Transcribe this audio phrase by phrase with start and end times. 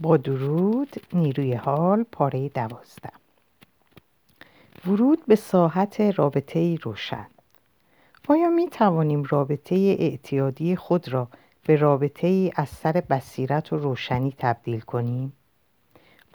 [0.00, 3.10] با درود نیروی حال پاره دوازده.
[4.86, 7.26] ورود به ساحت رابطه روشن.
[8.28, 11.28] آیا می توانیم رابطه اعتیادی خود را
[11.66, 15.32] به رابطه از سر بصیرت و روشنی تبدیل کنیم؟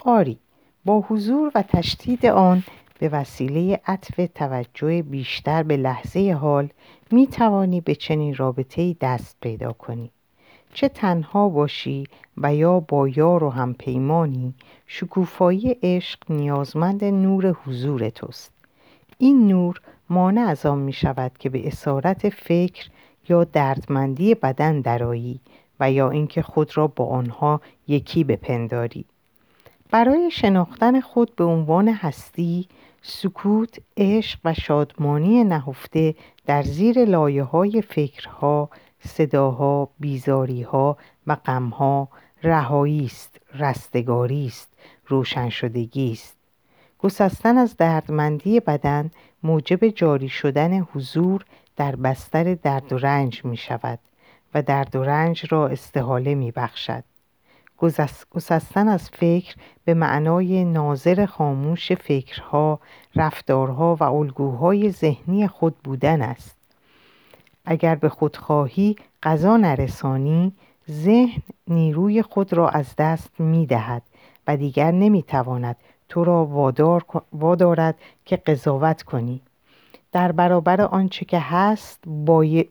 [0.05, 0.39] آری
[0.85, 2.63] با حضور و تشدید آن
[2.99, 6.69] به وسیله عطف توجه بیشتر به لحظه حال
[7.11, 10.11] می توانی به چنین رابطه دست پیدا کنی.
[10.73, 12.03] چه تنها باشی
[12.37, 14.53] و یا با یار و همپیمانی
[14.87, 18.51] شکوفایی عشق نیازمند نور حضور توست.
[19.17, 22.89] این نور مانع از آن می شود که به اسارت فکر
[23.29, 25.39] یا دردمندی بدن درایی
[25.79, 29.05] و یا اینکه خود را با آنها یکی بپنداری.
[29.91, 32.67] برای شناختن خود به عنوان هستی
[33.01, 38.69] سکوت عشق و شادمانی نهفته در زیر لایه های فکرها
[39.07, 42.09] صداها بیزاریها و غمها
[42.43, 44.69] رهایی است رستگاری است
[45.07, 46.37] روشن شدگی است
[46.99, 49.11] گسستن از دردمندی بدن
[49.43, 51.45] موجب جاری شدن حضور
[51.75, 53.99] در بستر درد و رنج می شود
[54.53, 57.03] و درد و رنج را استحاله می بخشد.
[58.31, 62.79] گسستن از فکر به معنای ناظر خاموش فکرها،
[63.15, 66.62] رفتارها و الگوهای ذهنی خود بودن است.
[67.65, 70.53] اگر به خودخواهی غذا نرسانی
[70.91, 74.01] ذهن نیروی خود را از دست می دهد
[74.47, 75.75] و دیگر نمی تواند
[76.09, 79.41] تو را وادار وادارد که قضاوت کنی.
[80.11, 82.03] در برابر آنچه که هست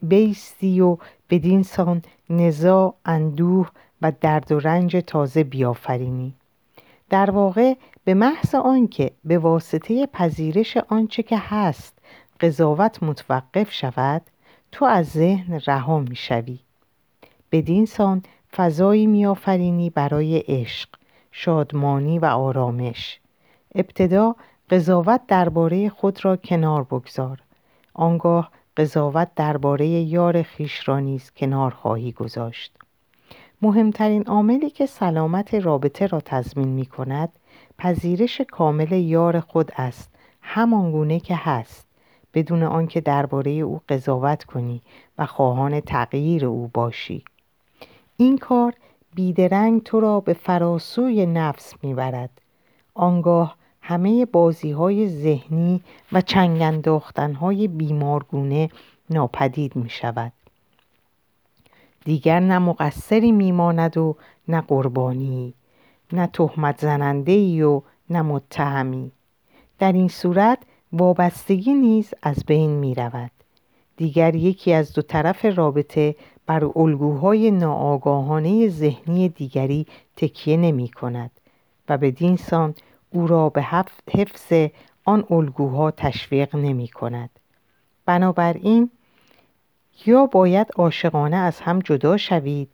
[0.01, 0.97] بیستی و
[1.29, 3.69] بدین سان نزا اندوه
[4.01, 6.33] و درد و رنج تازه بیافرینی.
[7.09, 11.99] در واقع به محض آنکه به واسطه پذیرش آنچه که هست
[12.39, 14.21] قضاوت متوقف شود
[14.73, 16.59] تو از ذهن رها می‌شوی.
[17.51, 18.23] بدین سان
[18.55, 20.89] فضایی میآفرینی برای عشق
[21.31, 23.19] شادمانی و آرامش.
[23.75, 24.35] ابتدا
[24.69, 27.39] قضاوت درباره خود را کنار بگذار.
[27.93, 32.77] آنگاه قضاوت درباره یار خیش را نیز کنار خواهی گذاشت.
[33.61, 37.29] مهمترین عاملی که سلامت رابطه را تضمین می کند
[37.77, 41.92] پذیرش کامل یار خود است همانگونه که هست.
[42.33, 44.81] بدون آنکه درباره او قضاوت کنی
[45.17, 47.23] و خواهان تغییر او باشی.
[48.17, 48.73] این کار
[49.15, 52.29] بیدرنگ تو را به فراسوی نفس می‌برد.
[52.93, 58.69] آنگاه همه بازی های ذهنی و چنگ انداختن های بیمارگونه
[59.09, 60.31] ناپدید می شود.
[62.05, 64.15] دیگر نه مقصری میماند و
[64.47, 65.53] نه قربانی
[66.13, 69.11] نه تهمت زننده ای و نه متهمی.
[69.79, 70.59] در این صورت
[70.93, 73.31] وابستگی نیز از بین می رود.
[73.97, 76.15] دیگر یکی از دو طرف رابطه
[76.45, 79.87] بر الگوهای ناآگاهانه ذهنی دیگری
[80.17, 81.31] تکیه نمی کند
[81.89, 82.75] و به دینسان
[83.09, 83.65] او را به
[84.11, 84.69] حفظ
[85.05, 87.29] آن الگوها تشویق نمی کند.
[88.05, 88.89] بنابراین
[90.05, 92.69] یا باید عاشقانه از هم جدا شوید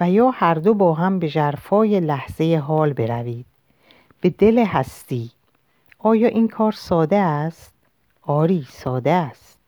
[0.00, 3.46] و یا هر دو با هم به جرفای لحظه حال بروید
[4.20, 5.30] به دل هستی
[6.06, 7.72] آیا این کار ساده است؟
[8.22, 9.58] آری ساده است.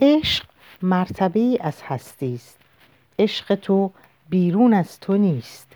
[0.00, 0.44] عشق
[0.82, 2.58] مرتبه از هستی است.
[3.18, 3.90] عشق تو
[4.28, 5.66] بیرون از تو نیست.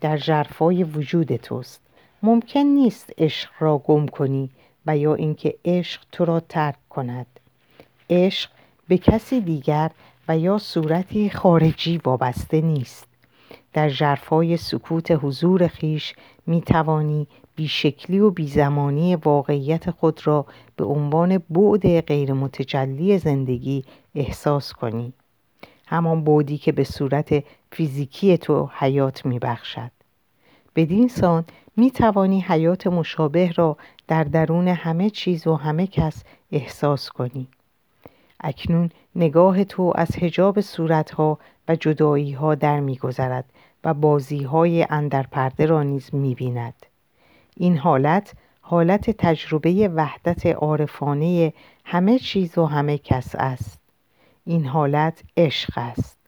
[0.00, 1.80] در جرفای وجود توست.
[2.22, 4.50] ممکن نیست عشق را گم کنی
[4.86, 7.26] و یا اینکه عشق تو را ترک کند.
[8.10, 8.50] عشق
[8.88, 9.90] به کسی دیگر
[10.28, 13.07] و یا صورتی خارجی وابسته نیست.
[13.72, 16.14] در جرفای سکوت حضور خیش
[16.46, 20.46] می توانی بیشکلی و بیزمانی واقعیت خود را
[20.76, 23.84] به عنوان بعد غیر متجلی زندگی
[24.14, 25.12] احساس کنی.
[25.86, 29.90] همان بودی که به صورت فیزیکی تو حیات می بخشد
[30.76, 31.44] بدین سان
[31.76, 33.76] می توانی حیات مشابه را
[34.08, 37.48] در درون همه چیز و همه کس احساس کنی.
[38.40, 43.44] اکنون نگاه تو از هجاب صورتها و جدایی ها در می گذرد
[43.88, 46.86] و بازی های اندر پرده را نیز می بیند.
[47.56, 51.52] این حالت حالت تجربه وحدت عارفانه
[51.84, 53.80] همه چیز و همه کس است.
[54.44, 56.18] این حالت عشق است.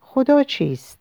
[0.00, 0.98] خدا چیست؟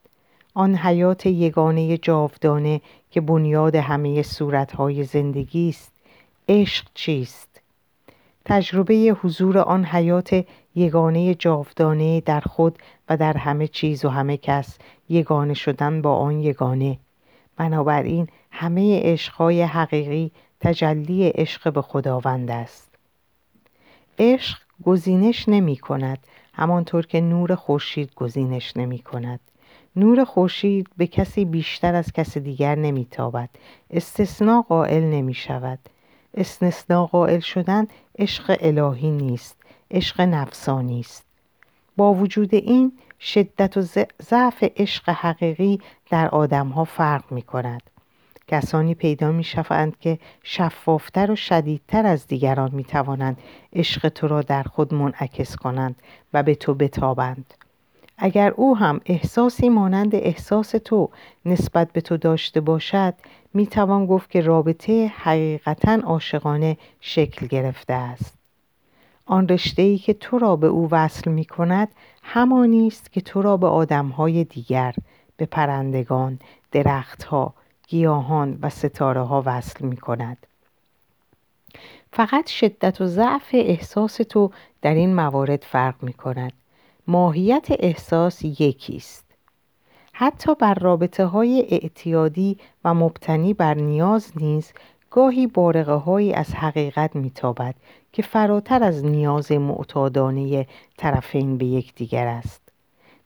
[0.53, 5.93] آن حیات یگانه جاودانه که بنیاد همه صورتهای زندگی است
[6.47, 7.61] عشق چیست؟
[8.45, 10.45] تجربه حضور آن حیات
[10.75, 12.77] یگانه جاودانه در خود
[13.09, 14.77] و در همه چیز و همه کس
[15.09, 16.99] یگانه شدن با آن یگانه.
[17.57, 22.89] بنابراین همه عشقهای حقیقی تجلی عشق به خداوند است.
[24.19, 26.19] عشق گزینش نمی کند
[26.53, 29.39] همانطور که نور خورشید گزینش نمی کند.
[29.95, 33.49] نور خورشید به کسی بیشتر از کسی دیگر نمیتابد
[33.91, 35.79] استثناء قائل نمی شود.
[36.33, 37.87] استثناء قائل شدن
[38.19, 39.57] عشق الهی نیست
[39.91, 41.28] عشق نفسانی است.
[41.99, 43.81] با وجود این شدت و
[44.21, 45.79] ضعف عشق حقیقی
[46.09, 47.81] در آدمها فرق می کند
[48.47, 53.37] کسانی پیدا می شوند که شفافتر و شدیدتر از دیگران می توانند
[53.73, 55.95] عشق تو را در خود منعکس کنند
[56.33, 57.53] و به تو بتابند.
[58.17, 61.09] اگر او هم احساسی مانند احساس تو
[61.45, 63.13] نسبت به تو داشته باشد
[63.53, 68.38] می توان گفت که رابطه حقیقتا عاشقانه شکل گرفته است.
[69.29, 71.87] آن رشته ای که تو را به او وصل می کند
[72.23, 74.95] همانی است که تو را به آدمهای دیگر
[75.37, 76.39] به پرندگان
[76.71, 77.53] درختها
[77.87, 80.47] گیاهان و ستاره ها وصل می کند
[82.13, 86.53] فقط شدت و ضعف احساس تو در این موارد فرق می کند
[87.07, 89.25] ماهیت احساس یکی است.
[90.13, 94.71] حتی بر رابطه های اعتیادی و مبتنی بر نیاز نیز
[95.11, 97.75] گاهی بارقه هایی از حقیقت میتابد
[98.11, 100.67] که فراتر از نیاز معتادانه
[100.97, 102.61] طرفین به یکدیگر است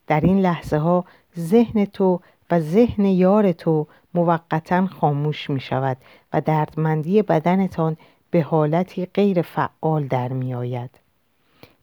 [0.06, 1.04] در این لحظه ها
[1.38, 2.20] ذهن تو
[2.50, 5.96] و ذهن یار تو موقتا خاموش می شود
[6.32, 7.96] و دردمندی بدنتان
[8.30, 10.90] به حالتی غیر فعال در می آید.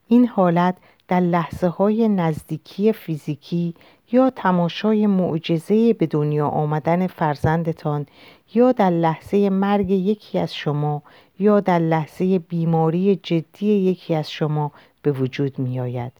[0.07, 0.77] این حالت
[1.07, 3.75] در لحظه های نزدیکی فیزیکی
[4.11, 8.05] یا تماشای معجزه به دنیا آمدن فرزندتان
[8.53, 11.01] یا در لحظه مرگ یکی از شما
[11.41, 14.71] یا در لحظه بیماری جدی یکی از شما
[15.01, 16.11] به وجود می آید.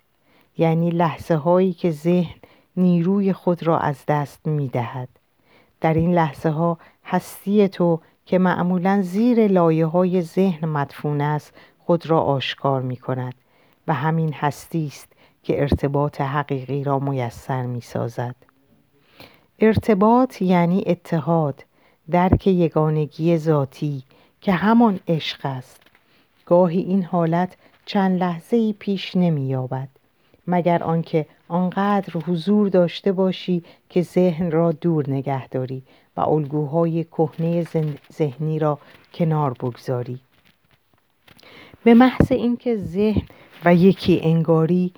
[0.57, 2.39] یعنی لحظه هایی که ذهن
[2.77, 5.09] نیروی خود را از دست می دهد.
[5.81, 12.06] در این لحظه ها هستی تو که معمولا زیر لایه های ذهن مدفون است خود
[12.06, 13.33] را آشکار می کند
[13.88, 15.07] و همین هستی است
[15.44, 18.35] که ارتباط حقیقی را میسر می سازد.
[19.59, 21.65] ارتباط یعنی اتحاد
[22.12, 24.03] درک یگانگی ذاتی
[24.42, 25.82] که همان عشق است.
[26.46, 27.56] گاهی این حالت
[27.86, 29.56] چند لحظه ای پیش نمی
[30.48, 35.84] مگر آنکه آنقدر حضور داشته باشی که ذهن را دور نگه داری
[36.18, 37.66] و الگوهای کهنه
[38.14, 38.80] ذهنی را
[39.14, 40.20] کنار بگذاری.
[41.84, 43.28] به محض اینکه ذهن
[43.66, 44.94] و یکی انگاری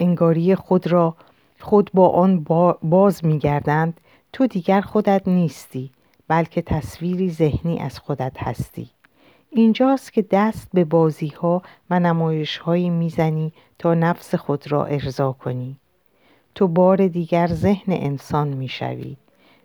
[0.00, 1.16] انگاری خود را
[1.60, 2.46] خود با آن
[2.82, 4.00] باز میگردند
[4.32, 5.90] تو دیگر خودت نیستی.
[6.28, 8.90] بلکه تصویری ذهنی از خودت هستی.
[9.50, 15.32] اینجاست که دست به بازی ها و نمایش هایی می‌زنی تا نفس خود را ارضا
[15.32, 15.76] کنی.
[16.54, 19.16] تو بار دیگر ذهن انسان می‌شوی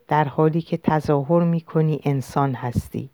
[0.08, 3.10] در حالی که تظاهر می‌کنی انسان هستی.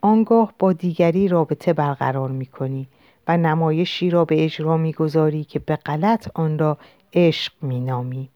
[0.00, 2.86] آنگاه با دیگری رابطه برقرار می‌کنی
[3.28, 6.78] و نمایشی را به اجرا می‌گذاری که به غلط آن را
[7.14, 8.28] عشق مینامی.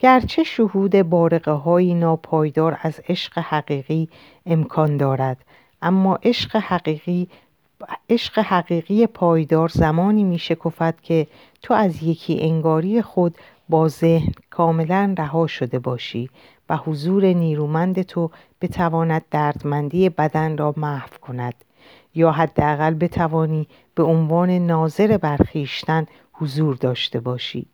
[0.00, 4.08] گرچه شهود بارقه های ناپایدار از عشق حقیقی
[4.46, 5.44] امکان دارد
[5.82, 7.28] اما عشق حقیقی
[8.10, 11.26] عشق حقیقی پایدار زمانی می شکفت که
[11.62, 13.38] تو از یکی انگاری خود
[13.68, 16.30] با ذهن کاملا رها شده باشی
[16.68, 18.30] و حضور نیرومند تو
[18.60, 21.54] بتواند دردمندی بدن را محو کند
[22.14, 27.66] یا حداقل بتوانی به عنوان ناظر برخیشتن حضور داشته باشی.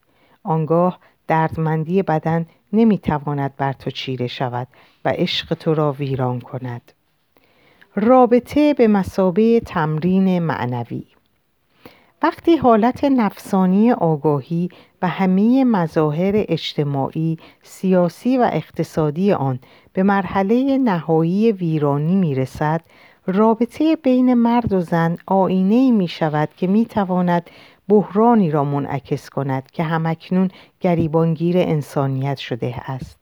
[0.43, 4.69] آنگاه دردمندی بدن نمی‌تواند بر تو چیره شود
[5.05, 6.93] و عشق تو را ویران کند.
[7.95, 11.05] رابطه به مسابه تمرین معنوی.
[12.23, 14.69] وقتی حالت نفسانی آگاهی
[15.03, 19.59] و همه مظاهر اجتماعی، سیاسی و اقتصادی آن
[19.93, 22.81] به مرحله نهایی ویرانی می رسد،
[23.27, 27.51] رابطه بین مرد و زن آینه می شود که می تواند
[27.89, 30.51] بحرانی را منعکس کند که همکنون
[30.81, 33.19] گریبانگیر انسانیت شده است.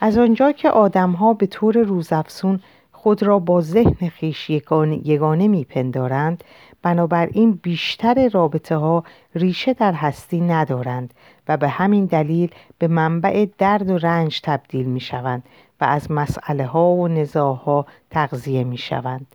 [0.00, 2.60] از آنجا که آدمها به طور روزافزون
[2.92, 6.44] خود را با ذهن خیش یگانه میپندارند
[6.82, 11.14] بنابراین بیشتر رابطه ها ریشه در هستی ندارند
[11.48, 15.42] و به همین دلیل به منبع درد و رنج تبدیل می شوند
[15.80, 19.26] و از مسئله ها و نزاع ها تغذیه می شوند.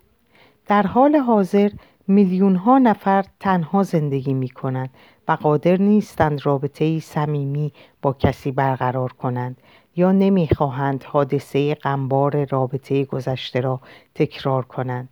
[0.68, 1.72] در حال حاضر
[2.12, 4.90] میلیون ها نفر تنها زندگی می کنند
[5.28, 9.58] و قادر نیستند رابطه صمیمی با کسی برقرار کنند
[9.96, 13.82] یا نمی‌خواهند حادثه غمبار رابطه گذشته را
[14.16, 15.10] تکرار کنند.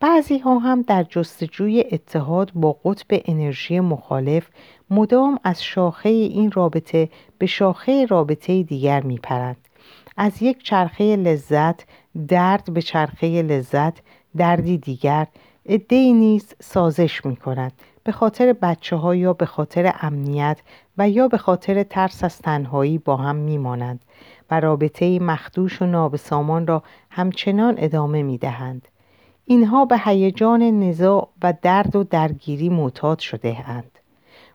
[0.00, 4.48] بعضی ها هم در جستجوی اتحاد با قطب انرژی مخالف
[4.90, 9.56] مدام از شاخه این رابطه به شاخه رابطه دیگر میپرند.
[10.16, 11.86] از یک چرخه لذت
[12.28, 13.98] درد به چرخه لذت
[14.36, 15.26] دردی دیگر
[15.68, 17.72] ادهی نیز سازش می کند
[18.04, 20.58] به خاطر بچه ها یا به خاطر امنیت
[20.98, 24.00] و یا به خاطر ترس از تنهایی با هم میمانند
[24.50, 28.88] و رابطه مخدوش و نابسامان را همچنان ادامه می دهند.
[29.44, 33.98] اینها به هیجان نزاع و درد و درگیری معتاد شده اند.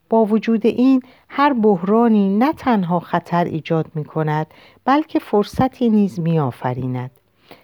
[0.09, 4.47] با وجود این هر بحرانی نه تنها خطر ایجاد می کند
[4.85, 7.11] بلکه فرصتی نیز می آفریند.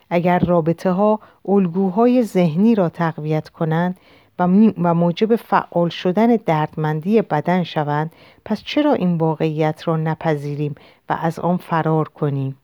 [0.09, 3.97] اگر رابطه ها الگوهای ذهنی را تقویت کنند
[4.39, 4.47] و
[4.93, 8.11] موجب فعال شدن دردمندی بدن شوند
[8.45, 10.75] پس چرا این واقعیت را نپذیریم
[11.09, 12.57] و از آن فرار کنیم؟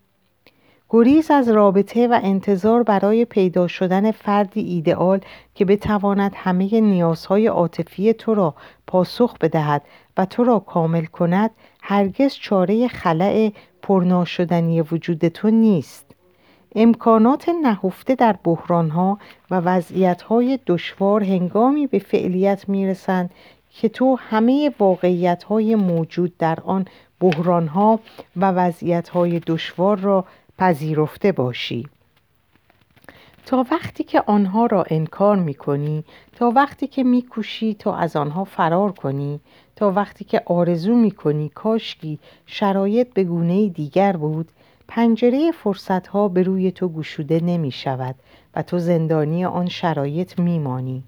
[0.90, 5.20] گریز از رابطه و انتظار برای پیدا شدن فردی ایدئال
[5.56, 8.56] که بتواند همه نیازهای عاطفی تو را
[8.88, 9.82] پاسخ بدهد
[10.18, 11.52] و تو را کامل کند
[11.82, 13.52] هرگز چاره خلع
[13.82, 16.03] پرناشدنی وجود تو نیست.
[16.76, 19.20] امکانات نهفته در بحرانها
[19.52, 23.30] و وضعیتهای دشوار هنگامی به فعلیت می‌رسند
[23.70, 26.86] که تو همه واقعیتهای موجود در آن
[27.20, 28.00] بحرانها
[28.36, 30.26] و وضعیتهای دشوار را
[30.58, 31.88] پذیرفته باشی.
[33.46, 36.04] تا وقتی که آنها را انکار می کنی
[36.36, 39.40] تا وقتی که می کوشی تا از آنها فرار کنی
[39.76, 44.50] تا وقتی که آرزو می کنی کاشکی شرایط به گونه دیگر بود
[44.88, 48.16] پنجره فرصت ها به روی تو گشوده نمی شود
[48.56, 51.04] و تو زندانی آن شرایط می مانی.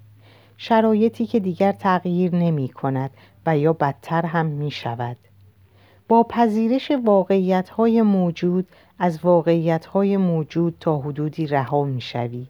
[0.56, 3.10] شرایطی که دیگر تغییر نمی کند
[3.46, 5.16] و یا بدتر هم می شود.
[6.08, 8.66] با پذیرش واقعیت های موجود
[8.98, 12.46] از واقعیت های موجود تا حدودی رها می شوی.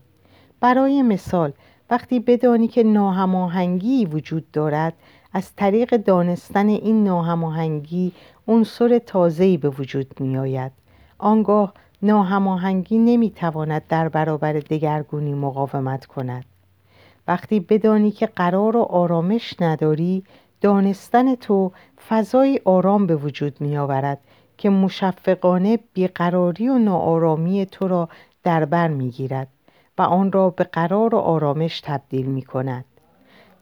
[0.61, 1.53] برای مثال
[1.91, 4.95] وقتی بدانی که ناهماهنگی وجود دارد
[5.33, 8.13] از طریق دانستن این ناهماهنگی
[8.49, 10.73] عنصر تازه‌ای به وجود می آید
[11.19, 16.45] آنگاه ناهماهنگی نمی‌تواند در برابر دگرگونی مقاومت کند.
[17.29, 20.25] وقتی بدانی که قرار و آرامش نداری
[20.61, 21.73] دانستن تو
[22.09, 24.19] فضای آرام به وجود می آورد
[24.57, 28.09] که مشفقانه بیقراری و ناآرامی تو را
[28.43, 29.49] در بر می گیرد
[29.99, 32.85] و آن را به قرار و آرامش تبدیل می کند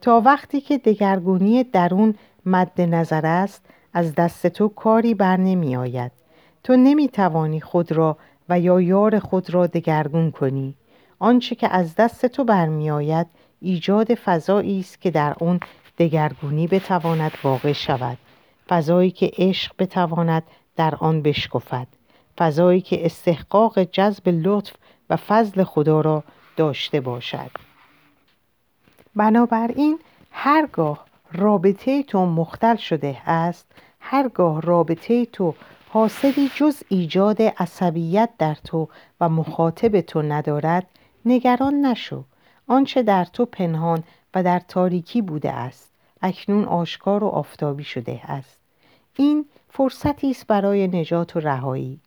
[0.00, 2.14] تا وقتی که دگرگونی درون
[2.46, 6.12] مد نظر است از دست تو کاری بر نمی آید
[6.64, 8.16] تو نمی توانی خود را
[8.48, 10.74] و یا یار خود را دگرگون کنی.
[11.18, 13.26] آنچه که از دست تو برمیآید
[13.60, 15.60] ایجاد فضایی است که در آن
[15.98, 18.18] دگرگونی بتواند واقع شود.
[18.68, 20.42] فضایی که عشق بتواند
[20.76, 21.86] در آن بشکفد.
[22.38, 24.72] فضایی که استحقاق جذب لطف
[25.10, 26.24] و فضل خدا را
[26.56, 27.50] داشته باشد.
[29.16, 29.98] بنابراین
[30.30, 33.66] هرگاه رابطه تو مختل شده است
[34.00, 35.54] هرگاه رابطه تو
[35.94, 38.88] حاصلی جز ایجاد عصبیت در تو
[39.20, 40.86] و مخاطب تو ندارد
[41.24, 42.24] نگران نشو.
[42.66, 48.60] آنچه در تو پنهان و در تاریکی بوده است اکنون آشکار و آفتابی شده است.
[49.16, 52.00] این فرصتی است برای نجات و رهایی.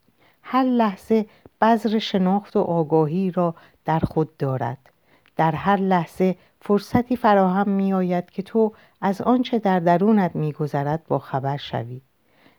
[0.44, 1.26] هر لحظه
[1.62, 4.78] بذر شناخت و آگاهی را در خود دارد.
[5.36, 11.04] در هر لحظه فرصتی فراهم می آید که تو از آنچه در درونت می گذرد
[11.08, 12.02] با خبر شوی.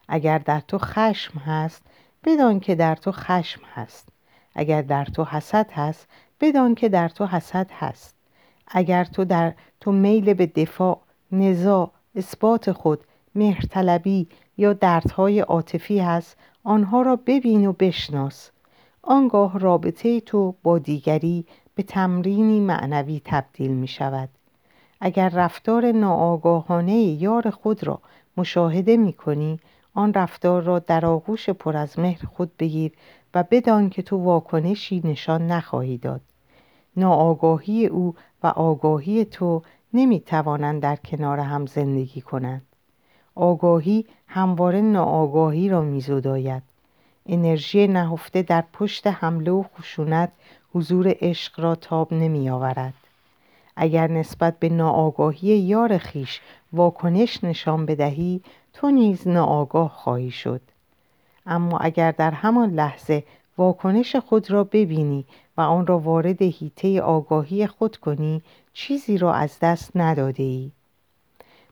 [0.08, 1.82] اگر در تو خشم هست
[2.24, 4.08] بدان که در تو خشم هست.
[4.54, 6.08] اگر در تو حسد هست
[6.40, 8.14] بدان که در تو حسد هست.
[8.66, 11.00] اگر تو در تو میل به دفاع
[11.32, 18.50] نزاع اثبات خود مهرطلبی یا دردهای عاطفی هست آنها را ببین و بشناس.
[19.02, 24.28] آنگاه رابطه تو با دیگری به تمرینی معنوی تبدیل می شود.
[25.00, 28.00] اگر رفتار ناآگاهانه یار خود را
[28.36, 29.60] مشاهده می کنی
[29.98, 32.92] آن رفتار را در آغوش پر از مهر خود بگیر
[33.34, 36.20] و بدان که تو واکنشی نشان نخواهی داد.
[36.96, 39.62] ناآگاهی او و آگاهی تو
[39.94, 42.62] نمی توانند در کنار هم زندگی کنند.
[43.34, 46.62] آگاهی همواره ناآگاهی را میزداید.
[47.26, 50.32] انرژی نهفته در پشت حمله و خشونت
[50.74, 52.94] حضور عشق را تاب نمی آورد.
[53.76, 56.40] اگر نسبت به ناآگاهی یار خیش
[56.72, 58.40] واکنش نشان بدهی
[58.78, 60.60] تو نیز ناآگاه خواهی شد.
[61.46, 63.24] اما اگر در همان لحظه
[63.58, 65.24] واکنش خود را ببینی
[65.56, 68.42] و آن را وارد هیته آگاهی خود کنی
[68.72, 70.70] چیزی را از دست نداده ای.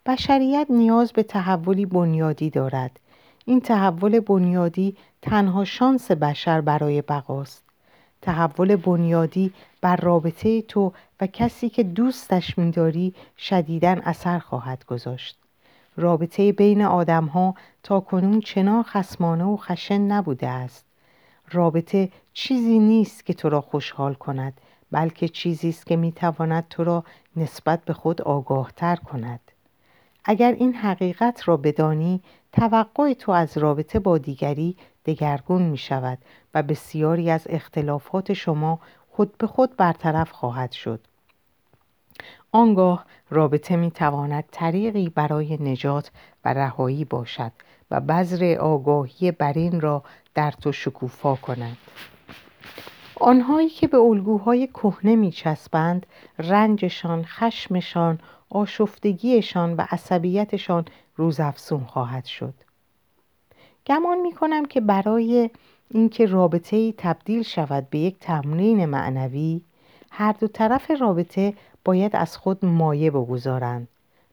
[0.06, 3.00] بشریت نیاز به تحولی بنیادی دارد.
[3.44, 7.64] این تحول بنیادی تنها شانس بشر برای بقاست.
[8.22, 15.45] تحول بنیادی بر رابطه تو و کسی که دوستش میداری شدیداً اثر خواهد گذاشت.
[15.96, 20.84] رابطه بین آدم ها تا کنون چنان خسمانه و خشن نبوده است.
[21.52, 24.60] رابطه چیزی نیست که تو را خوشحال کند
[24.90, 27.04] بلکه چیزی است که می‌تواند تو را
[27.36, 29.40] نسبت به خود آگاه تر کند.
[30.24, 32.22] اگر این حقیقت را بدانی
[32.52, 36.18] توقع تو از رابطه با دیگری دگرگون می شود
[36.54, 41.00] و بسیاری از اختلافات شما خود به خود برطرف خواهد شد.
[42.52, 46.10] آنگاه رابطه می تواند طریقی برای نجات
[46.44, 47.52] و رهایی باشد
[47.90, 50.02] و بذر آگاهی برین را
[50.34, 51.76] در تو شکوفا کند.
[53.20, 56.06] آنهایی که به الگوهای کهنه می چسبند
[56.38, 58.18] رنجشان، خشمشان،
[58.50, 60.84] آشفتگیشان و عصبیتشان
[61.16, 62.54] روزافزون خواهد شد.
[63.86, 65.50] گمان می کنم که برای
[65.90, 69.60] اینکه رابطه ای تبدیل شود به یک تمرین معنوی
[70.18, 71.54] هر دو طرف رابطه
[71.84, 73.88] باید از خود مایه بگذارند.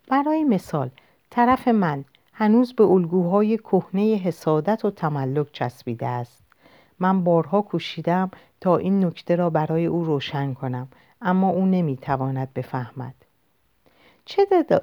[0.08, 0.90] برای مثال
[1.30, 6.44] طرف من هنوز به الگوهای کهنه حسادت و تملک چسبیده است.
[7.00, 10.88] من بارها کوشیدم تا این نکته را برای او روشن کنم
[11.22, 13.16] اما او نمی‌تواند بفهمد.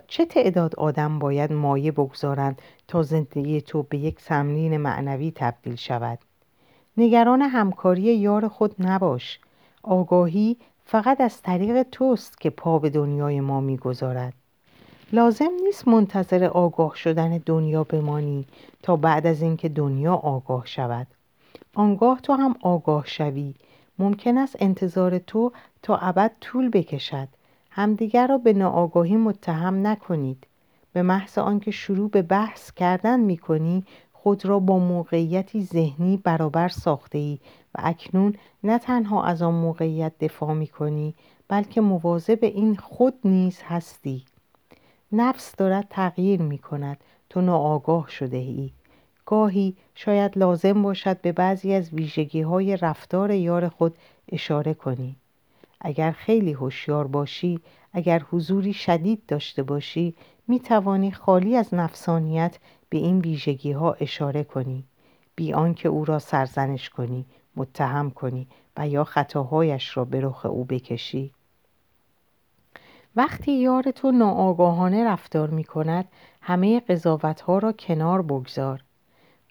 [0.09, 6.19] چه تعداد آدم باید مایه بگذارند تا زندگی تو به یک تمرین معنوی تبدیل شود؟
[6.97, 9.41] نگران همکاری یار خود نباش.
[9.83, 10.57] آگاهی
[10.91, 14.33] فقط از طریق توست که پا به دنیای ما می‌گذارد.
[15.13, 18.47] لازم نیست منتظر آگاه شدن دنیا بمانی
[18.83, 21.07] تا بعد از اینکه دنیا آگاه شود.
[21.75, 23.55] آنگاه تو هم آگاه شوی.
[23.99, 27.29] ممکن است انتظار تو تا ابد طول بکشد.
[27.71, 30.47] همدیگر را به ناآگاهی متهم نکنید.
[30.93, 36.69] به محض آنکه شروع به بحث کردن می کنی خود را با موقعیتی ذهنی برابر
[36.69, 37.39] ساخته ای
[37.75, 38.35] و اکنون
[38.65, 41.15] نه تنها از آن موقعیت دفاع می کنی
[41.49, 44.25] بلکه مواظب این خود نیز هستی.
[45.13, 46.99] نفس دارد تغییر می کند
[47.31, 48.71] تو ناآگاه شده ای.
[49.27, 53.97] گاهی شاید لازم باشد به بعضی از ویژگی های رفتار یار خود
[54.33, 55.17] اشاره کنی.
[55.81, 57.61] اگر خیلی هوشیار باشی
[57.93, 60.15] اگر حضوری شدید داشته باشی
[60.49, 62.59] می توانی خالی از نفسانیت
[62.89, 64.85] به این ویژگی ها اشاره کنی.
[65.37, 67.25] بی آنکه او را سرزنش کنی.
[67.61, 71.33] متهم کنی و یا خطاهایش را به رخ او بکشی.
[73.17, 76.09] وقتی یار تو ناآگاهانه رفتار می کند
[76.43, 78.83] همه قضاوت ها را کنار بگذار.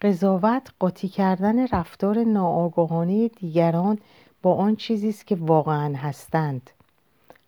[0.00, 3.98] قضاوت قاطی کردن رفتار ناآگاهانه دیگران
[4.42, 6.70] با آن چیزی است که واقعا هستند.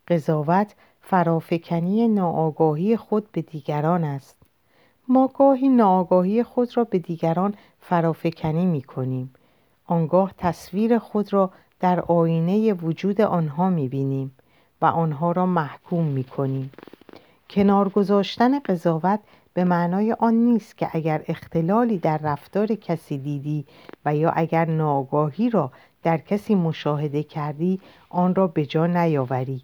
[0.08, 4.36] قضاوت فرافکنی ناآگاهی خود به دیگران است.
[5.08, 9.34] ما گاهی ناآگاهی خود را به دیگران فرافکنی می کنیم.
[9.86, 14.36] آنگاه تصویر خود را در آینه وجود آنها می بینیم
[14.82, 16.70] و آنها را محکوم می کنیم
[17.50, 19.20] کنار گذاشتن قضاوت
[19.54, 23.64] به معنای آن نیست که اگر اختلالی در رفتار کسی دیدی
[24.04, 29.62] و یا اگر ناآگاهی را در کسی مشاهده کردی آن را به جا نیاوری.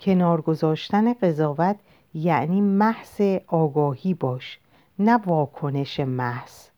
[0.00, 1.76] کنار گذاشتن قضاوت
[2.14, 4.58] یعنی محض آگاهی باش
[4.98, 6.68] نه واکنش محض.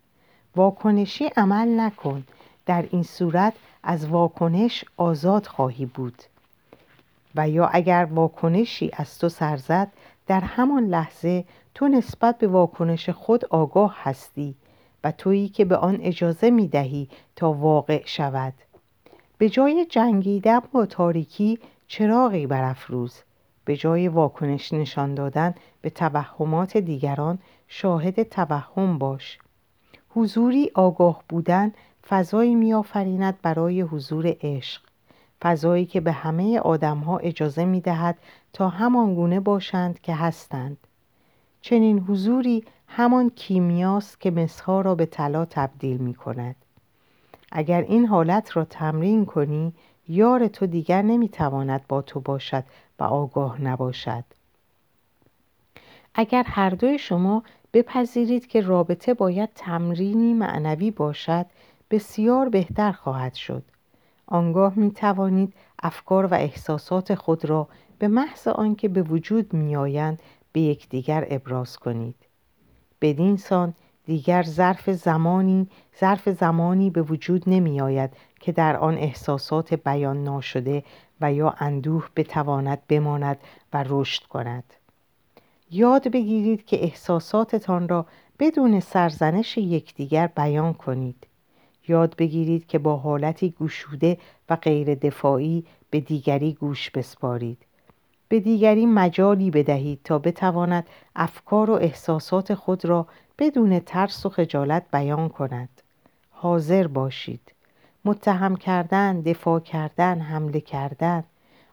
[0.55, 2.23] واکنشی عمل نکن.
[2.69, 3.53] در این صورت
[3.83, 6.23] از واکنش آزاد خواهی بود.
[7.35, 9.91] و یا اگر واکنشی از تو سرزد
[10.27, 14.55] در همان لحظه تو نسبت به واکنش خود آگاه هستی
[15.03, 18.53] و تویی که به آن اجازه می دهی تا واقع شود.
[19.37, 23.21] به جای جنگیدن با تاریکی چراغی برافروز.
[23.65, 29.39] به جای واکنش نشان دادن به توهمات دیگران شاهد توهم باش.
[30.09, 31.73] حضوری آگاه بودن
[32.09, 34.81] فضایی میآفریند برای حضور عشق
[35.41, 38.17] فضایی که به همه آدمها اجازه می دهد
[38.53, 40.77] تا همان گونه باشند که هستند.
[41.61, 46.55] چنین حضوری همان کیمیاست که مسها را به طلا تبدیل می کند
[47.51, 49.73] اگر این حالت را تمرین کنی
[50.07, 52.63] یار تو دیگر نمی‌تواند با تو باشد
[52.99, 54.23] و آگاه نباشد.
[56.15, 57.43] اگر هر دوی شما
[57.73, 61.45] بپذیرید که رابطه باید تمرینی معنوی باشد
[61.91, 63.63] بسیار بهتر خواهد شد.
[64.27, 67.67] آنگاه می توانید افکار و احساسات خود را
[67.99, 70.21] به محض آنکه به وجود میآیند
[70.51, 72.15] به یکدیگر ابراز کنید.
[73.01, 73.73] بدین سان
[74.05, 75.67] دیگر ظرف زمانی
[75.99, 80.83] ظرف زمانی به وجود نمی آید که در آن احساسات بیان ناشده
[81.21, 83.37] و یا اندوه بتواند بماند
[83.73, 84.73] و رشد کند.
[85.71, 88.05] یاد بگیرید که احساساتتان را
[88.39, 91.27] بدون سرزنش یکدیگر بیان کنید.
[91.89, 94.17] یاد بگیرید که با حالتی گشوده
[94.49, 97.65] و غیر دفاعی به دیگری گوش بسپارید.
[98.29, 103.07] به دیگری مجالی بدهید تا بتواند افکار و احساسات خود را
[103.39, 105.69] بدون ترس و خجالت بیان کند.
[106.29, 107.53] حاضر باشید.
[108.05, 111.23] متهم کردن، دفاع کردن، حمله کردن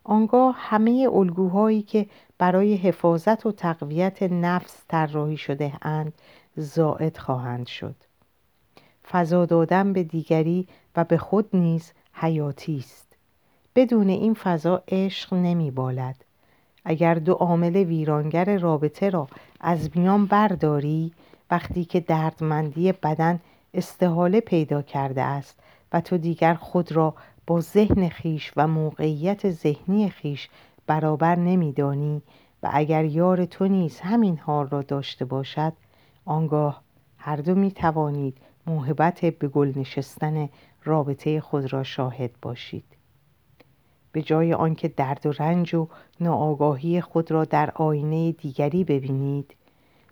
[0.05, 2.07] آنگاه همه الگوهایی که
[2.39, 6.13] برای حفاظت و تقویت نفس طراحی شده اند
[6.57, 7.95] زائد خواهند شد.
[9.11, 13.07] فضا دادن به دیگری و به خود نیز حیاتی است.
[13.75, 16.25] بدون این فضا عشق نمی بالد.
[16.85, 19.29] اگر دو عامل ویرانگر رابطه را
[19.61, 21.13] از میان برداری
[21.51, 23.41] وقتی که دردمندی بدن
[23.75, 25.61] استحاله پیدا کرده است
[25.93, 27.15] و تو دیگر خود را
[27.47, 30.49] با ذهن خیش و موقعیت ذهنی خیش
[30.87, 32.23] برابر نمیدانی
[32.63, 35.73] و اگر یار تو نیز همین حال را داشته باشد
[36.25, 36.83] آنگاه
[37.19, 40.49] هر دو می توانید موهبت به گل نشستن
[40.85, 42.85] رابطه خود را شاهد باشید.
[44.13, 45.89] به جای آنکه درد و رنج و
[46.21, 49.55] ناآگاهی خود را در آینه دیگری ببینید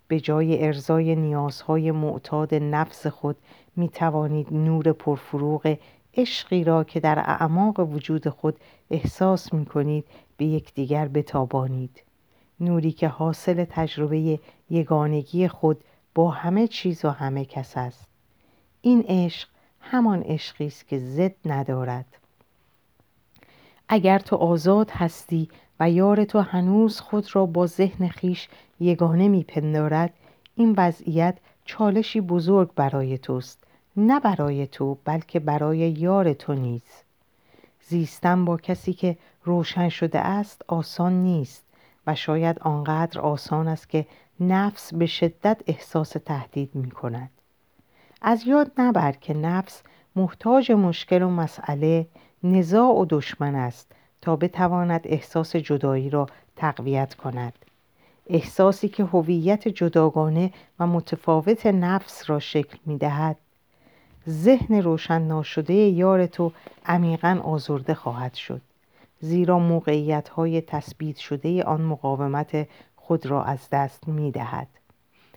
[0.09, 3.37] به جای ارزای نیازهای معتاد نفس خود
[3.77, 5.77] می توانید نور پرفروغ
[6.17, 8.57] عشقی را که در اعماق وجود خود
[8.90, 10.05] احساس می کنید
[10.37, 12.03] به یکدیگر بتابانید.
[12.61, 14.38] نوری که حاصل تجربه
[14.71, 18.13] یگانگی خود با همه چیز و همه کس است.
[18.85, 19.49] این عشق
[19.81, 22.05] همان عشقی است که ضد ندارد.
[23.88, 25.49] اگر تو آزاد هستی
[25.81, 28.49] و یار تو هنوز خود را با ذهن خیش
[28.81, 30.14] یگانه میپندارد
[30.57, 33.64] این وضعیت چالشی بزرگ برای توست
[33.97, 37.03] نه برای تو بلکه برای یار تو نیز.
[37.83, 41.64] زیستن با کسی که روشن شده است آسان نیست
[42.07, 44.07] و شاید آنقدر آسان است که
[44.40, 47.31] نفس به شدت احساس تهدید می کند
[48.27, 49.83] از یاد نبر که نفس
[50.17, 52.07] محتاج مشکل و مسئله
[52.45, 57.53] نزاع و دشمن است تا بتواند احساس جدایی را تقویت کند.
[58.27, 63.37] احساسی که هویت جداگانه و متفاوت نفس را شکل می دهد
[64.29, 66.53] ذهن روشن ناشده یار تو
[66.87, 68.61] عمیقا آزرده خواهد شد
[69.21, 74.69] زیرا موقعیت های تثبیت شده آن مقاومت خود را از دست می دهد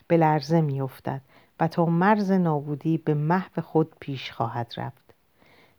[0.08, 1.22] به می افتد
[1.60, 5.14] و تا مرز نابودی به محو خود پیش خواهد رفت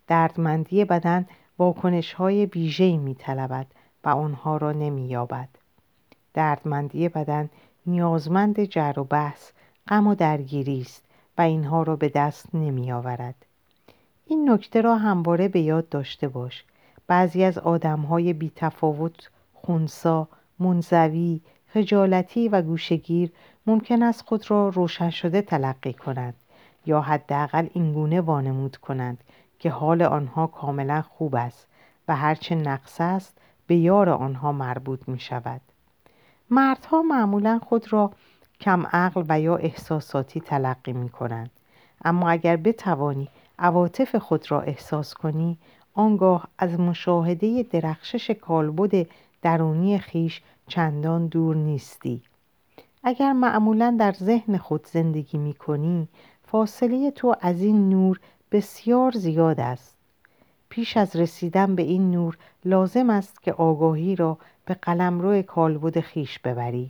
[0.07, 1.27] دردمندی بدن
[1.59, 3.67] واکنش های ویژه‌ای می طلبد
[4.05, 5.49] و آنها را نمی یابد.
[6.35, 7.51] دردمندی بدن
[7.87, 9.51] نیازمند جر و بحث
[9.89, 11.05] غم و درگیری است
[11.39, 13.47] و اینها را به دست نمی آورد.
[14.27, 16.65] این نکته را همواره به یاد داشته باش
[17.07, 21.41] بعضی از آدم های بی تفاوت خونسا، منزوی،
[21.75, 23.33] خجالتی و گوشگیر
[23.67, 26.35] ممکن است خود را روشن شده تلقی کنند
[26.87, 29.25] یا حداقل اینگونه وانمود کنند
[29.59, 31.67] که حال آنها کاملا خوب است
[32.09, 35.61] و هرچه نقص است به یار آنها مربوط می شود
[36.51, 38.13] مردها معمولا خود را
[38.61, 41.51] کم عقل و یا احساساتی تلقی می کنند
[42.05, 43.29] اما اگر بتوانی
[43.59, 45.59] عواطف خود را احساس کنی
[45.95, 49.07] آنگاه از مشاهده درخشش کالبد
[49.43, 52.23] درونی خیش چندان دور نیستی.
[53.05, 56.09] اگر معمولا در ذهن خود زندگی می کنی
[56.43, 58.21] فاصله تو از این نور
[58.53, 59.97] بسیار زیاد است.
[60.69, 66.39] پیش از رسیدن به این نور لازم است که آگاهی را به قلمرو کالبد خیش
[66.39, 66.89] ببری.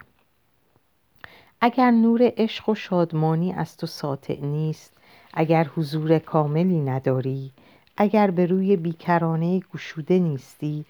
[1.61, 4.93] اگر نور عشق و شادمانی از تو ساطع نیست
[5.35, 7.53] اگر حضور کاملی نداری
[8.01, 10.85] اگر به روی بیکرانه گشوده نیستی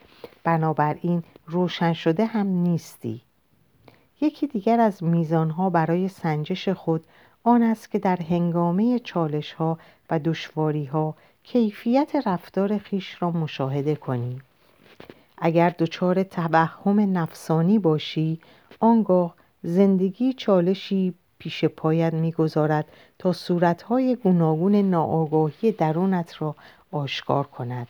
[0.44, 3.20] بنابراین روشن شده هم نیستی.
[4.20, 7.04] یکی دیگر از میزانها برای سنجش خود
[7.44, 9.78] آن است که در هنگامه چالش ها
[10.10, 14.40] و دشواری ها کیفیت رفتار خیش را مشاهده کنی.
[15.38, 18.40] اگر دچار توهم نفسانی باشی
[18.80, 22.86] آنگاه زندگی چالشی پیش پایت می‌گذارد
[23.18, 26.54] تا صورتهای گوناگون ناآگاهی درونت را
[26.92, 27.88] آشکار کند.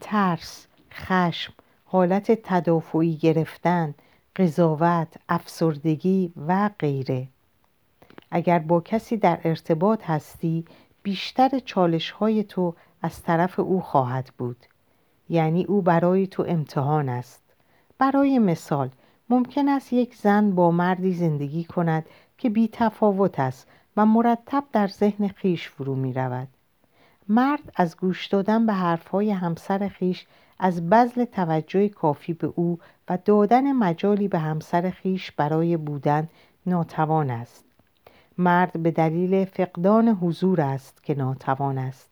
[0.00, 1.52] ترس، خشم،
[1.84, 3.94] حالت تدافعی گرفتن،
[4.36, 7.28] قضاوت، افسردگی و غیره.
[8.30, 10.64] اگر با کسی در ارتباط هستی
[11.02, 14.66] بیشتر چالش های تو از طرف او خواهد بود.
[15.28, 17.42] یعنی او برای تو امتحان است.
[17.98, 18.90] برای مثال
[19.28, 22.06] ممکن است یک زن با مردی زندگی کند
[22.38, 26.48] که بی تفاوت است و مرتب در ذهن خیش فرو می رود
[27.28, 30.26] مرد از گوش دادن به حرفهای همسر خیش
[30.58, 36.28] از بذل توجه کافی به او و دادن مجالی به همسر خیش برای بودن
[36.66, 37.64] ناتوان است.
[38.38, 42.10] مرد به دلیل فقدان حضور است که ناتوان است.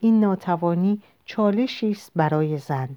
[0.00, 2.88] این ناتوانی چالشی است برای زن.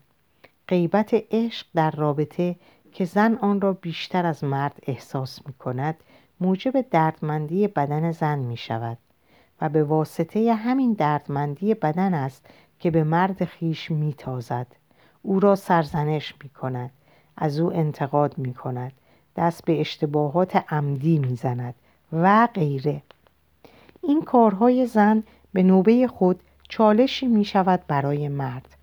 [0.68, 2.56] غیبت عشق در رابطه
[2.92, 5.96] که زن آن را بیشتر از مرد احساس می کند
[6.40, 8.98] موجب دردمندی بدن زن می شود
[9.62, 12.46] و به واسطه همین دردمندی بدن است
[12.80, 14.68] که به مرد خیش می تازد
[15.22, 16.92] او را سرزنش می کند
[17.38, 18.92] از او انتقاد می کند
[19.36, 21.76] دست به اشتباهات عمدی می زند
[22.14, 23.02] و غیره.
[24.04, 28.76] این کارهای زن به نوبه خود چالشی می شود برای مرد.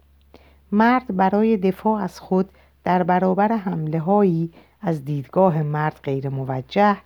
[0.73, 2.51] مرد برای دفاع از خود
[2.85, 6.97] در برابر حمله هایی از دیدگاه مرد غیر موجه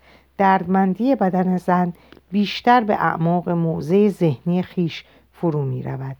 [0.43, 1.93] دردمندی بدن زن
[2.33, 6.17] بیشتر به اعماق موضع ذهنی خیش فرو می رود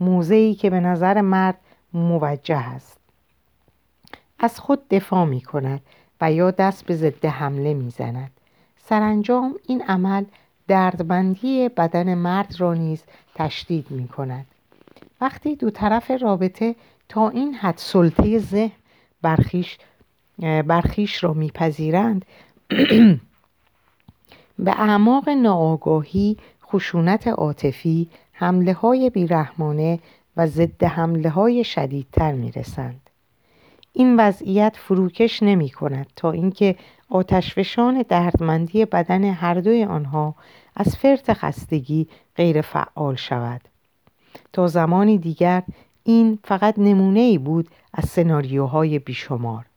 [0.00, 1.58] موضعی که به نظر مرد
[1.92, 2.98] موجه است.
[4.38, 5.80] از خود دفاع می کند
[6.20, 8.30] و یا دست به ضد حمله می زند
[8.84, 10.24] سرانجام این عمل
[10.68, 13.04] دردمندی بدن مرد را نیز
[13.34, 14.46] تشدید می کند
[15.20, 16.74] وقتی دو طرف رابطه
[17.08, 18.72] تا این حد سلطه ذهن
[19.22, 19.78] برخیش,
[20.66, 22.24] برخیش را میپذیرند
[24.58, 29.98] به اعماق ناآگاهی خشونت عاطفی حمله های بیرحمانه
[30.36, 33.00] و ضد حمله های شدیدتر می رسند.
[33.92, 36.76] این وضعیت فروکش نمی کند تا اینکه
[37.08, 40.34] آتشفشان دردمندی بدن هر دوی آنها
[40.76, 43.60] از فرط خستگی غیر فعال شود
[44.52, 45.62] تا زمانی دیگر
[46.04, 49.67] این فقط نمونه ای بود از سناریوهای بیشمار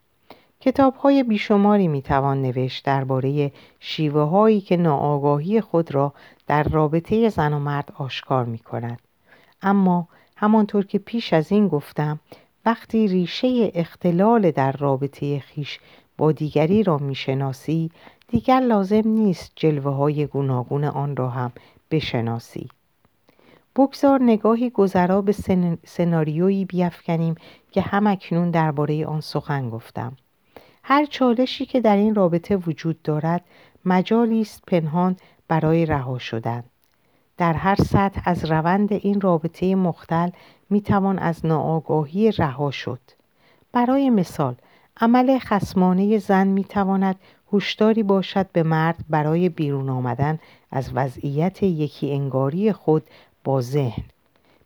[0.62, 6.14] کتاب های بیشماری می توان نوشت درباره شیوه هایی که ناآگاهی خود را
[6.48, 9.00] در رابطه زن و مرد آشکار می کند.
[9.62, 12.20] اما همانطور که پیش از این گفتم
[12.66, 15.80] وقتی ریشه اختلال در رابطه خیش
[16.18, 17.92] با دیگری را می‌شناسی
[18.28, 21.52] دیگر لازم نیست جلوه های گوناگون آن را هم
[21.92, 22.70] بشناسی
[23.76, 25.36] بگذار نگاهی گذرا به
[25.86, 27.36] سناریویی بیافکنیم
[27.72, 30.18] که هم اکنون درباره آن سخن گفتم
[30.92, 33.42] هر چالشی که در این رابطه وجود دارد
[33.86, 35.16] مجالی است پنهان
[35.48, 36.64] برای رها شدن.
[37.38, 40.30] در هر سطح از روند این رابطه مختل
[40.70, 43.00] می توان از ناآگاهی رها شد.
[43.72, 44.56] برای مثال
[45.02, 47.16] عمل خسمانه زن می تواند
[47.52, 50.40] هوشداری باشد به مرد برای بیرون آمدن
[50.72, 53.04] از وضعیت یکی انگاری خود
[53.44, 54.04] با ذهن.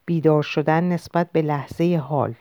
[0.05, 2.33] بیدار شدن نسبت به لحظه حال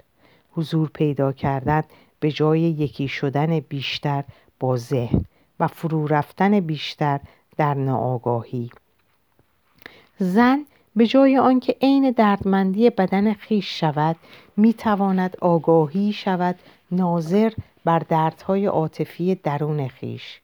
[0.52, 1.82] حضور پیدا کردن
[2.24, 4.24] به جای یکی شدن بیشتر
[4.60, 5.24] با ذهن
[5.60, 7.20] و فرو رفتن بیشتر
[7.56, 8.70] در ناآگاهی
[10.18, 10.64] زن
[10.96, 14.16] به جای آنکه عین دردمندی بدن خیش شود
[14.56, 16.58] می تواند آگاهی شود
[16.90, 17.52] ناظر
[17.84, 20.40] بر دردهای عاطفی درون خیش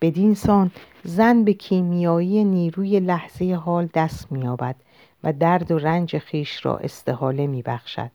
[0.00, 0.70] بدین سان
[1.04, 4.76] زن به کیمیایی نیروی لحظه حال دست مییابد
[5.24, 8.10] و درد و رنج خیش را استحاله می بخشد.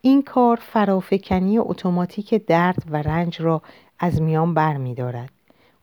[0.00, 3.62] این کار فرافکنی اتوماتیک درد و رنج را
[3.98, 5.30] از میان بر می دارد.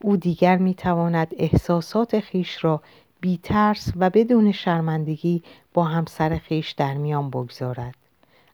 [0.01, 2.81] او دیگر می تواند احساسات خیش را
[3.21, 7.95] بی ترس و بدون شرمندگی با همسر خیش در میان بگذارد.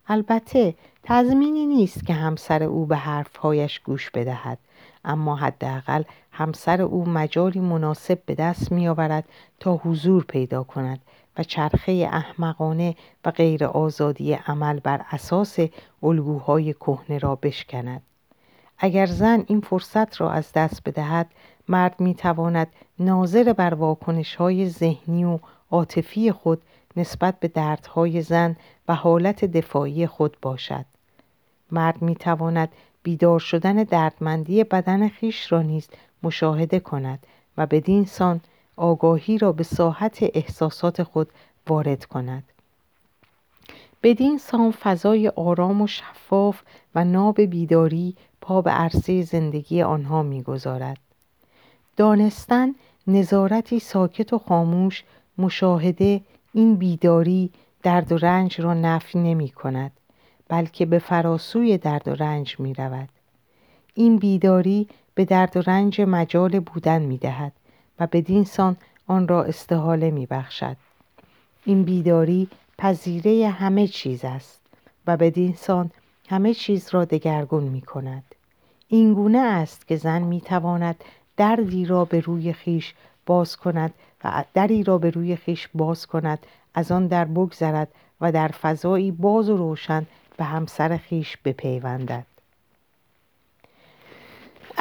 [0.07, 4.57] البته تضمینی نیست که همسر او به حرفهایش گوش بدهد
[5.05, 9.23] اما حداقل همسر او مجالی مناسب به دست می آورد
[9.59, 10.99] تا حضور پیدا کند
[11.43, 15.57] چرخه احمقانه و غیر آزادی عمل بر اساس
[16.03, 18.01] الگوهای کهنه را بشکند.
[18.77, 21.31] اگر زن این فرصت را از دست بدهد
[21.67, 22.67] مرد می تواند
[22.99, 25.39] ناظر بر واکنش های ذهنی و
[25.71, 26.61] عاطفی خود
[26.95, 28.55] نسبت به دردهای زن
[28.87, 30.85] و حالت دفاعی خود باشد.
[31.71, 32.69] مرد می تواند
[33.03, 35.89] بیدار شدن دردمندی بدن خیش را نیز
[36.23, 38.41] مشاهده کند و بدین سان
[38.79, 41.29] آگاهی را به ساحت احساسات خود
[41.67, 42.43] وارد کند.
[44.03, 46.61] بدین سان فضای آرام و شفاف
[46.95, 50.97] و ناب بیداری پا به عرصه زندگی آنها می‌گذارد.
[51.97, 52.75] دانستن
[53.07, 55.03] نظارتی ساکت و خاموش
[55.37, 56.21] مشاهده
[56.53, 57.51] این بیداری
[57.83, 59.91] درد و رنج را نفی نمی کند
[60.47, 63.09] بلکه به فراسوی درد و رنج می رود.
[63.93, 67.51] این بیداری به درد و رنج مجال بودن می دهد
[67.99, 70.77] و بدین سان آن را استحاله می بخشد.
[71.65, 74.61] این بیداری پذیره همه چیز است
[75.07, 75.91] و بدین سان
[76.29, 78.23] همه چیز را دگرگون می کند.
[78.87, 81.03] این گونه است که زن می تواند
[81.37, 82.93] دردی را به روی خیش
[83.25, 86.39] باز کند و دری را به روی خیش باز کند
[86.73, 87.87] از آن در بگذرد
[88.21, 90.05] و در فضایی باز و روشن
[90.37, 92.25] به همسر خیش بپیوندد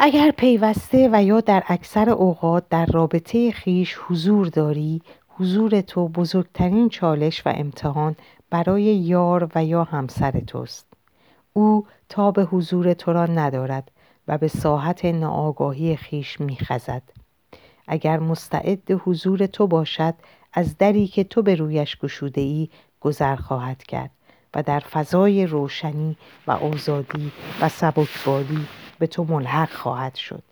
[0.01, 6.89] اگر پیوسته و یا در اکثر اوقات در رابطه خیش حضور داری حضور تو بزرگترین
[6.89, 8.15] چالش و امتحان
[8.49, 10.87] برای یار و یا همسر توست.
[11.53, 13.91] او تا به حضور تو را ندارد
[14.27, 17.03] و به ساحت ناآگاهی خیش میخزد.
[17.87, 20.13] اگر مستعد حضور تو باشد
[20.53, 24.11] از دری که تو به رویش گشوده ای گذر خواهد کرد
[24.53, 27.31] و در فضای روشنی و آزادی
[27.61, 28.67] و سبکبالی
[28.99, 30.43] به تو ملحق خواهد شد.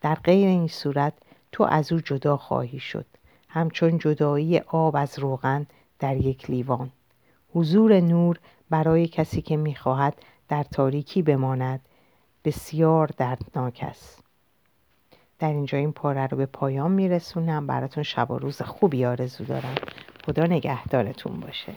[0.00, 1.12] در غیر این صورت
[1.52, 3.06] تو از او جدا خواهی شد.
[3.48, 5.66] همچون جدایی آب از روغن
[5.98, 6.90] در یک لیوان.
[7.54, 8.38] حضور نور
[8.70, 10.14] برای کسی که می‌خواهد
[10.48, 11.80] در تاریکی بماند
[12.44, 14.22] بسیار دردناک است.
[15.38, 17.66] در اینجا این پاره رو به پایان میرسونم.
[17.66, 19.74] براتون شب و روز خوبی آرزو دارم.
[20.26, 21.72] خدا نگهدارتون باشه.